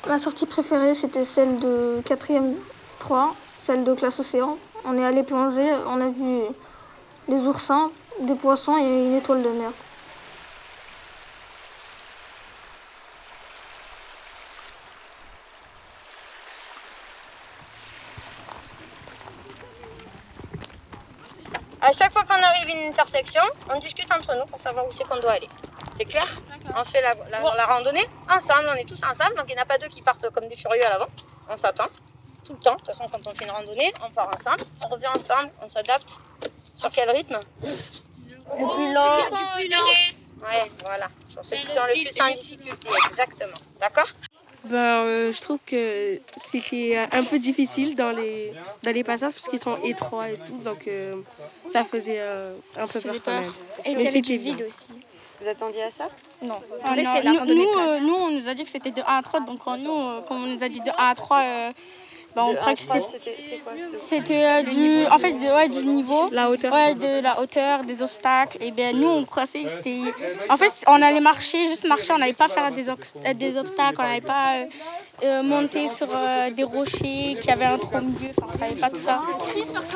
[0.07, 2.55] Ma sortie préférée, c'était celle de 4ème
[2.99, 4.57] 3, celle de classe Océan.
[4.87, 6.40] On est allé plonger, on a vu
[7.29, 9.70] des oursins, des poissons et une étoile de mer.
[21.83, 24.90] À chaque fois qu'on arrive à une intersection, on discute entre nous pour savoir où
[24.90, 25.51] c'est qu'on doit aller.
[25.92, 26.27] C'est clair?
[26.76, 29.66] On fait la, la, randonnée ensemble, on est tous ensemble, donc il n'y en a
[29.66, 31.08] pas deux qui partent comme des furieux à l'avant.
[31.48, 31.87] On s'attend
[32.44, 32.72] tout le temps.
[32.72, 35.66] De toute façon, quand on fait une randonnée, on part ensemble, on revient ensemble, on
[35.66, 36.20] s'adapte.
[36.74, 37.38] Sur quel rythme?
[37.62, 37.68] Le
[38.48, 39.16] plus lent.
[39.16, 40.46] Le plus lent.
[40.46, 41.08] Ouais, voilà.
[41.24, 43.54] Sur ceux qui sont le plus en difficulté, exactement.
[43.80, 44.08] D'accord?
[44.64, 49.46] Ben, euh, je trouve que c'était un peu difficile dans les, dans les passages parce
[49.46, 51.20] qu'ils sont étroits et tout, donc euh,
[51.70, 53.52] ça faisait euh, un peu peur quand même.
[53.84, 54.94] Et Mais c'était vide aussi.
[55.44, 56.09] Vous attendiez à ça
[56.40, 56.59] Non.
[56.83, 57.54] Ah, nous,
[58.00, 60.46] nous, on nous a dit que c'était de 1 à 3, donc nous, comme on
[60.46, 61.42] nous a dit de 1 à 3,
[62.35, 63.02] bah, on croit que c'était.
[63.98, 66.30] C'était euh, du, en fait, de, ouais, du niveau.
[66.33, 66.72] La hauteur.
[66.72, 68.57] Ouais, de la hauteur, des obstacles.
[68.61, 70.00] Et bien nous, on croyait que c'était.
[70.48, 73.96] En fait, on allait marcher, juste marcher, on n'allait pas faire des, euh, des obstacles,
[73.98, 74.64] on n'allait pas
[75.22, 76.09] euh, monter sur
[76.55, 79.22] des rochers qui avaient un trou au milieu, enfin, on savait pas tout ça.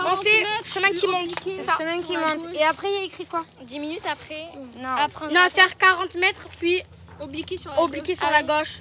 [0.07, 1.73] On sait chemin qui monte, c'est ça.
[1.79, 2.55] Chemin qui monte.
[2.55, 3.45] Et après, il y a écrit quoi?
[3.63, 4.45] 10 minutes après
[4.77, 5.29] Non.
[5.31, 6.83] non, à faire 40 mètres, puis
[7.21, 8.81] Obliquer sur la Obliquer sur la gauche.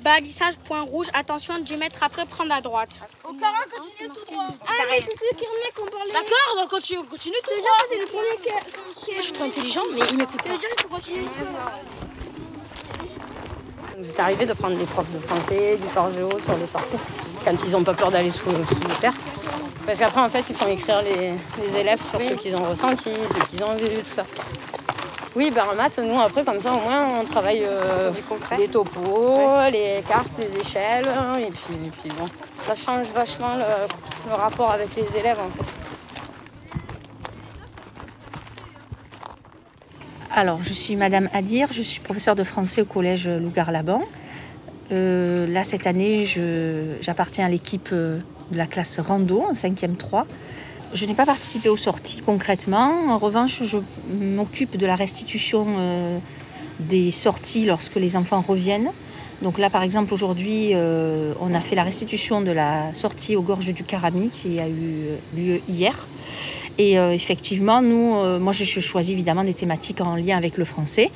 [0.00, 1.08] Balissage point rouge.
[1.12, 3.00] Attention, 10 mètres après, prendre à droite.
[3.24, 4.46] Au parent, continue tout droit.
[4.66, 6.12] Ah, mais c'est celui qui remet qu'on parlait.
[6.12, 7.76] D'accord, donc continue, continue tout droit.
[7.90, 8.36] C'est le premier
[9.04, 9.14] qui.
[9.16, 12.05] Je suis trop intelligent, mais il m'écoute pas.
[13.98, 16.98] Vous êtes arrivé de prendre des profs de français, d'histoire géo sur les sorties,
[17.42, 19.14] quand ils n'ont pas peur d'aller sous, sous les terres.
[19.86, 21.32] Parce qu'après, en fait, ils font écrire les,
[21.64, 24.24] les élèves sur ce qu'ils ont ressenti, ce qu'ils ont vu, tout ça.
[25.34, 28.10] Oui, ben en maths, nous après, comme ça, au moins, on travaille euh,
[28.58, 29.38] les topos,
[29.72, 31.08] les cartes, les échelles.
[31.38, 32.26] Et puis, et puis bon,
[32.66, 35.85] ça change vachement le, le rapport avec les élèves en fait.
[40.38, 44.02] Alors, je suis Madame Adir, je suis professeure de français au collège Lougar-Laban.
[44.92, 46.26] Euh, là, cette année,
[47.00, 48.18] j'appartiens à l'équipe euh,
[48.50, 50.26] de la classe Rando en 5e 3.
[50.92, 53.08] Je n'ai pas participé aux sorties concrètement.
[53.08, 53.78] En revanche, je
[54.12, 56.18] m'occupe de la restitution euh,
[56.80, 58.90] des sorties lorsque les enfants reviennent.
[59.40, 63.72] Donc là, par exemple, aujourd'hui, on a fait la restitution de la sortie aux gorges
[63.72, 66.06] du Carami qui a eu lieu hier.
[66.78, 70.64] Et euh, effectivement, nous, euh, moi, j'ai choisi évidemment des thématiques en lien avec le
[70.64, 71.10] français.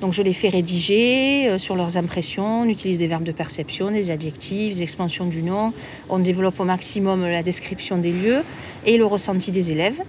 [0.00, 2.62] Donc, je les fais rédiger euh, sur leurs impressions.
[2.62, 5.72] On utilise des verbes de perception, des adjectifs, des expansions du nom.
[6.08, 8.42] On développe au maximum la description des lieux
[8.86, 10.00] et le ressenti des élèves.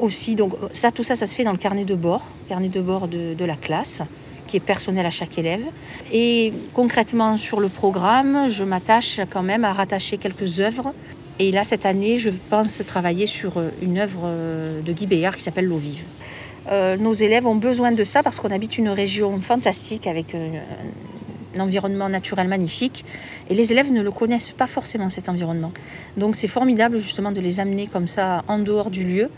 [0.00, 2.80] Aussi, donc, ça, tout ça, ça se fait dans le carnet de bord, carnet de
[2.80, 4.02] bord de la classe
[4.46, 5.62] qui est personnel à chaque élève.
[6.12, 10.92] Et concrètement sur le programme, je m'attache quand même à rattacher quelques œuvres.
[11.38, 15.36] Et là, cette année, je pense travailler sur euh, une œuvre euh, de Guy Béard
[15.36, 16.02] qui s'appelle L'eau vive.
[16.70, 21.60] Euh, nos élèves ont besoin de ça parce qu'on habite une région fantastique avec un
[21.60, 23.04] environnement naturel magnifique
[23.50, 25.72] et les élèves ne le connaissent pas forcément cet environnement.
[26.16, 29.28] Donc c'est formidable justement de les amener comme ça en dehors du lieu,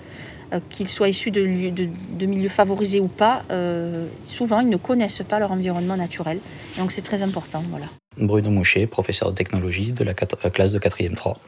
[0.52, 3.42] euh, qu'ils soient issus de, lieux- de- de milieux favorisés ou pas.
[3.50, 6.38] euh, souvent ils ne connaissent pas leur environnement naturel.
[6.78, 7.62] Donc c'est très important.
[7.70, 7.86] Voilà.
[8.18, 11.38] Bruno Moucher, professeur de technologie de la classe de 4e 3.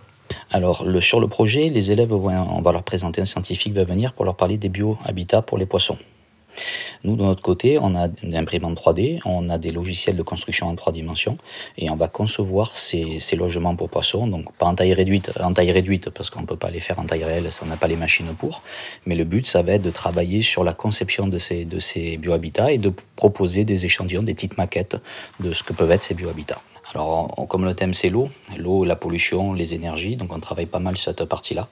[0.51, 4.25] Alors, sur le projet, les élèves, on va leur présenter un scientifique va venir pour
[4.25, 5.99] leur parler des bio-habitats pour les poissons.
[7.05, 10.69] Nous, de notre côté, on a une imprimante 3D, on a des logiciels de construction
[10.69, 11.37] en trois dimensions
[11.77, 15.71] et on va concevoir ces, logements pour poissons, donc pas en taille réduite, en taille
[15.71, 17.87] réduite parce qu'on ne peut pas les faire en taille réelle, ça on n'a pas
[17.87, 18.63] les machines pour.
[19.07, 22.17] Mais le but, ça va être de travailler sur la conception de ces, de ces
[22.17, 24.97] biohabitats et de proposer des échantillons, des petites maquettes
[25.41, 26.61] de ce que peuvent être ces biohabitats.
[26.95, 30.79] Alors, comme le thème c'est l'eau, l'eau, la pollution, les énergies, donc on travaille pas
[30.79, 31.69] mal sur cette partie-là.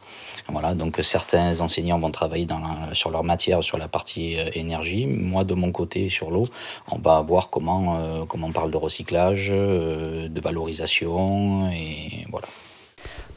[0.49, 2.47] Voilà, donc certains enseignants vont travailler
[2.93, 5.07] sur leur matière, sur la partie euh, énergie.
[5.07, 6.47] Moi, de mon côté, sur l'eau,
[6.91, 12.47] on va voir comment, euh, comment on parle de recyclage, euh, de valorisation, et voilà.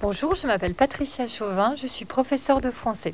[0.02, 3.14] Bonjour, je m'appelle Patricia Chauvin, je suis professeure de français.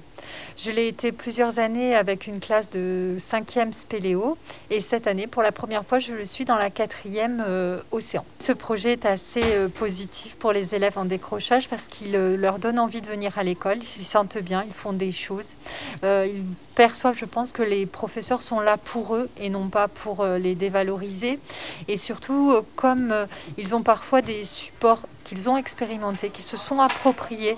[0.55, 4.37] Je l'ai été plusieurs années avec une classe de 5e spéléo
[4.69, 8.23] et cette année, pour la première fois, je le suis dans la 4e euh, océan.
[8.37, 12.59] Ce projet est assez euh, positif pour les élèves en décrochage parce qu'il euh, leur
[12.59, 15.55] donne envie de venir à l'école, ils sentent bien, ils font des choses.
[16.03, 16.43] Ils
[16.75, 20.53] perçoivent, je pense, que les professeurs sont là pour eux et non pas pour les
[20.53, 21.39] dévaloriser.
[21.87, 23.13] Et surtout, comme
[23.57, 27.57] ils ont parfois des supports qu'ils ont expérimentés, qu'ils se sont appropriés,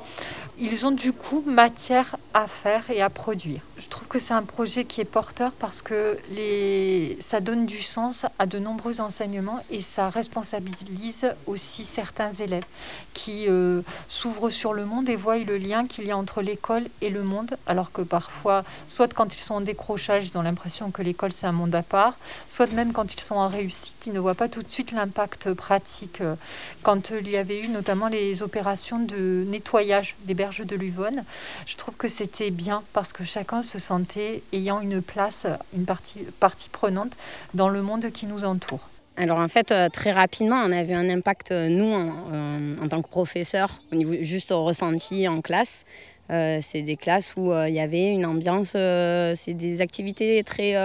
[0.59, 3.61] ils ont du coup matière à faire et à produire.
[3.77, 7.17] Je trouve que c'est un projet qui est porteur parce que les...
[7.19, 12.65] ça donne du sens à de nombreux enseignements et ça responsabilise aussi certains élèves
[13.13, 16.85] qui euh, s'ouvrent sur le monde et voient le lien qu'il y a entre l'école
[17.01, 20.91] et le monde, alors que parfois, soit quand ils sont en décrochage, ils ont l'impression
[20.91, 22.15] que l'école c'est un monde à part,
[22.47, 25.53] soit même quand ils sont en réussite, ils ne voient pas tout de suite l'impact
[25.53, 26.21] pratique.
[26.21, 26.35] euh,
[26.83, 31.23] Quand il y avait eu notamment les opérations de nettoyage des berges de l'Uvonne,
[31.65, 36.19] je trouve que c'était bien parce que chacun se sentait ayant une place, une partie,
[36.39, 37.17] partie prenante
[37.53, 38.87] dans le monde qui nous entoure.
[39.17, 42.75] Alors en fait, euh, très rapidement, on a vu un impact, euh, nous, en, euh,
[42.79, 45.85] en tant que professeurs, au niveau juste ressenti en classe.
[46.29, 50.75] C'est des classes où il y avait une ambiance, c'est des activités très,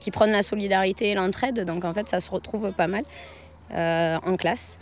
[0.00, 3.04] qui prônent la solidarité et l'entraide, donc en fait ça se retrouve pas mal
[3.72, 4.76] en classe.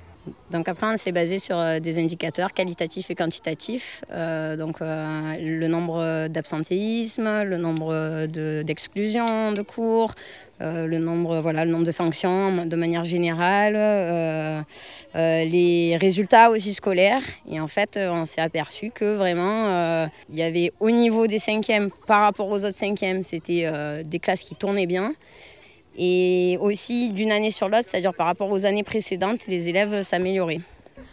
[0.50, 5.36] Donc après, on s'est basé sur euh, des indicateurs qualitatifs et quantitatifs, euh, donc euh,
[5.40, 10.14] le nombre d'absentéisme, le nombre de- d'exclusions de, cours,
[10.60, 14.64] euh, le nombre, voilà, le nombre de sanctions de manière générale,
[15.14, 17.22] les résultats aussi scolaires.
[17.50, 21.90] Et en fait, on s'est aperçu que vraiment, il y avait au niveau des cinquièmes
[22.06, 23.70] par rapport aux autres cinquièmes, c'était
[24.04, 25.12] des classes qui tournaient bien.
[25.96, 30.60] Et aussi d'une année sur l'autre, c'est-à-dire par rapport aux années précédentes, les élèves s'amélioraient.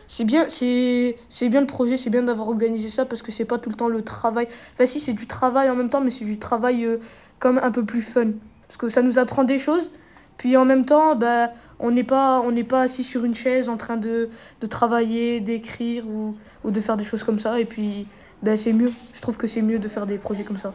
[0.08, 3.58] C'est bien, c'est bien le projet, c'est bien d'avoir organisé ça parce que c'est pas
[3.58, 4.48] tout le temps le travail.
[4.74, 6.98] Enfin, si, c'est du travail en même temps, mais c'est du travail euh,
[7.40, 8.32] comme un peu plus fun.
[8.68, 9.92] Parce que ça nous apprend des choses,
[10.38, 13.70] puis en même temps, bah, on n'est pas, on n'est pas assis sur une chaise
[13.70, 14.30] en train de,
[14.62, 17.60] de travailler, d'écrire ou, ou de faire des choses comme ça.
[17.60, 18.08] Et puis,
[18.42, 18.92] bah, c'est mieux.
[19.14, 20.74] Je trouve que c'est mieux de faire des projets comme ça.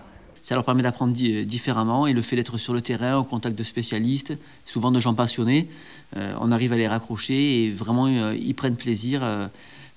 [0.49, 3.55] Ça leur permet d'apprendre di- différemment et le fait d'être sur le terrain, au contact
[3.55, 4.33] de spécialistes,
[4.65, 5.67] souvent de gens passionnés,
[6.17, 9.47] euh, on arrive à les raccrocher et vraiment euh, ils prennent plaisir, euh,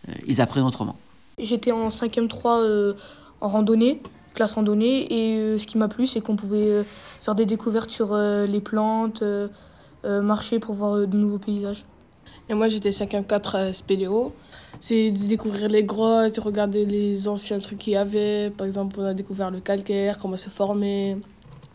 [0.10, 0.98] euh, ils apprennent autrement.
[1.40, 2.94] J'étais en 5e 3 euh,
[3.40, 4.02] en randonnée
[4.34, 5.08] classe randonnée.
[5.14, 6.84] Et euh, ce qui m'a plu, c'est qu'on pouvait euh,
[7.22, 9.48] faire des découvertes sur euh, les plantes, euh,
[10.04, 11.86] euh, marcher pour voir euh, de nouveaux paysages.
[12.50, 14.34] Et moi, j'étais 5e 4 à Spéléo.
[14.80, 18.50] C'est de découvrir les grottes, regarder les anciens trucs qu'il y avait.
[18.50, 21.17] Par exemple, on a découvert le calcaire, comment se former.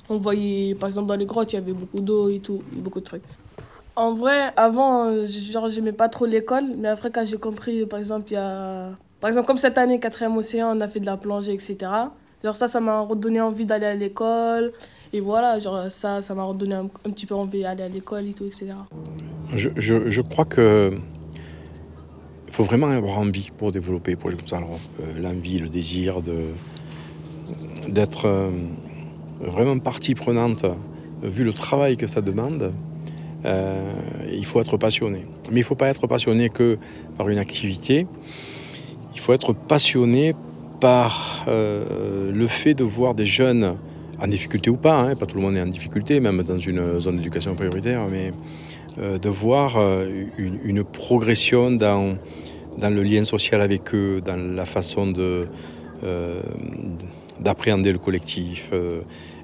[0.08, 3.00] On voyait, par exemple, dans les grottes, il y avait beaucoup d'eau et tout, beaucoup
[3.00, 3.22] de trucs.
[3.96, 8.26] En vrai, avant, genre, j'aimais pas trop l'école, mais après, quand j'ai compris, par exemple,
[8.30, 8.90] il y a.
[9.20, 11.76] Par exemple, comme cette année, 4e océan, on a fait de la plongée, etc.
[12.44, 14.72] Genre, ça, ça m'a redonné envie d'aller à l'école.
[15.16, 18.34] Et voilà, genre, ça, ça m'a redonné un, petit peu envie d'aller à l'école et
[18.34, 18.66] tout, etc.
[19.54, 20.92] Je, je- je crois que
[22.50, 24.58] faut vraiment avoir envie pour développer des projets comme ça.
[24.60, 26.20] Euh, l'envie, le désir
[27.88, 28.50] d'être euh,
[29.40, 30.66] vraiment partie prenante,
[31.22, 32.74] vu le travail que ça demande.
[33.46, 33.92] euh,
[34.30, 35.24] il faut être passionné.
[35.50, 36.76] Mais il ne faut pas être passionné que
[37.16, 38.06] par une activité.
[39.14, 40.34] Il faut être passionné
[40.78, 43.76] par le fait de voir des jeunes
[44.20, 47.00] en difficulté ou pas, hein, pas tout le monde est en difficulté, même dans une
[47.00, 48.32] zone d'éducation prioritaire, mais
[48.98, 52.16] euh, de voir euh, une, progression dans,
[52.78, 55.48] dans le lien social avec eux, dans la façon de,
[56.02, 56.40] euh,
[57.40, 58.72] d'appréhender le collectif.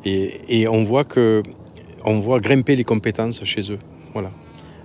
[0.05, 1.43] et, et on voit que
[2.05, 3.79] on voit grimper les compétences chez eux.
[4.13, 4.31] Voilà.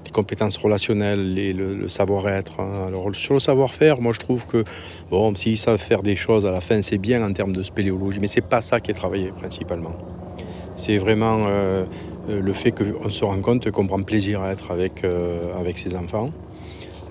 [0.07, 2.61] Les compétences relationnelles, les- le, savoir-être.
[2.61, 2.85] hein.
[2.87, 4.63] Alors sur le savoir-faire, moi je trouve que
[5.11, 8.19] bon, s'ils savent faire des choses à la fin, c'est bien en termes de spéléologie,
[8.21, 9.91] mais c'est pas ça qui est travaillé principalement.
[10.77, 11.83] C'est vraiment euh,
[12.29, 15.77] euh, le fait qu'on se rend compte qu'on prend plaisir à être avec, euh, avec
[15.77, 16.29] ses enfants.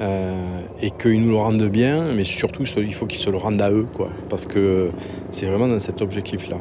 [0.00, 3.70] et qu'ils nous le rendent bien, mais surtout il faut qu'ils se le rendent à
[3.70, 4.90] eux, quoi, parce que
[5.30, 6.56] c'est vraiment dans cet objectif-là.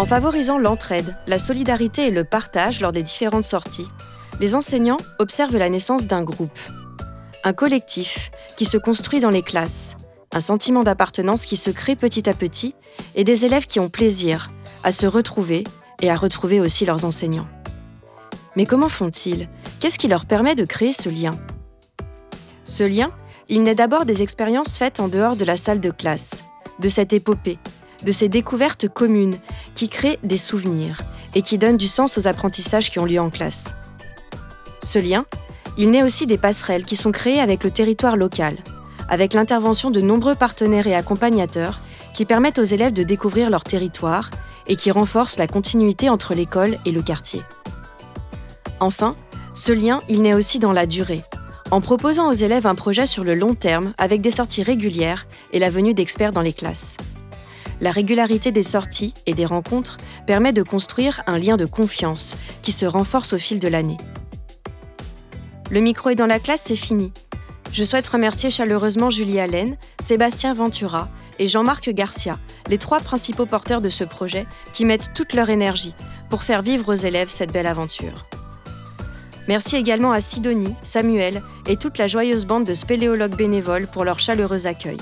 [0.00, 3.90] En favorisant l'entraide, la solidarité et le partage lors des différentes sorties,
[4.40, 6.58] les enseignants observent la naissance d'un groupe,
[7.44, 9.98] un collectif qui se construit dans les classes,
[10.32, 12.74] un sentiment d'appartenance qui se crée petit à petit
[13.14, 14.50] et des élèves qui ont plaisir
[14.84, 15.64] à se retrouver
[16.00, 17.48] et à retrouver aussi leurs enseignants.
[18.56, 19.50] Mais comment font-ils?
[19.80, 21.32] Qu'est-ce qui leur permet de créer ce lien?
[22.64, 23.10] Ce lien,
[23.50, 26.42] il naît d'abord des expériences faites en dehors de la salle de classe,
[26.78, 27.58] de cette épopée,
[28.04, 29.38] de ces découvertes communes
[29.74, 31.02] qui créent des souvenirs
[31.34, 33.74] et qui donnent du sens aux apprentissages qui ont lieu en classe.
[34.82, 35.26] Ce lien,
[35.76, 38.56] il naît aussi des passerelles qui sont créées avec le territoire local,
[39.08, 41.80] avec l'intervention de nombreux partenaires et accompagnateurs
[42.14, 44.30] qui permettent aux élèves de découvrir leur territoire
[44.66, 47.42] et qui renforcent la continuité entre l'école et le quartier.
[48.78, 49.14] Enfin,
[49.54, 51.22] ce lien, il naît aussi dans la durée,
[51.70, 55.58] en proposant aux élèves un projet sur le long terme avec des sorties régulières et
[55.58, 56.96] la venue d'experts dans les classes.
[57.80, 62.72] La régularité des sorties et des rencontres permet de construire un lien de confiance qui
[62.72, 63.96] se renforce au fil de l'année.
[65.70, 67.12] Le micro est dans la classe, c'est fini.
[67.72, 72.38] Je souhaite remercier chaleureusement Julie Allen, Sébastien Ventura et Jean-Marc Garcia,
[72.68, 75.94] les trois principaux porteurs de ce projet qui mettent toute leur énergie
[76.28, 78.26] pour faire vivre aux élèves cette belle aventure.
[79.48, 84.20] Merci également à Sidonie, Samuel et toute la joyeuse bande de spéléologues bénévoles pour leur
[84.20, 84.98] chaleureux accueil.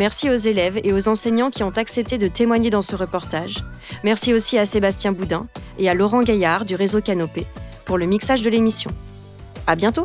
[0.00, 3.62] Merci aux élèves et aux enseignants qui ont accepté de témoigner dans ce reportage.
[4.02, 5.46] Merci aussi à Sébastien Boudin
[5.78, 7.46] et à Laurent Gaillard du réseau Canopé
[7.84, 8.90] pour le mixage de l'émission.
[9.66, 10.04] À bientôt!